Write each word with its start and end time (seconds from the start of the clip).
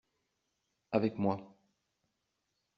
Avec 0.93 1.19
moi. 1.19 1.55